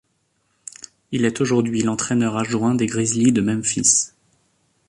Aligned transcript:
Il 1.11 1.25
est 1.25 1.41
aujourd'hui 1.41 1.83
l’entraîneur 1.83 2.35
adjoint 2.35 2.73
des 2.73 2.87
Grizzlies 2.87 3.31
de 3.31 3.41
Memphis. 3.41 4.07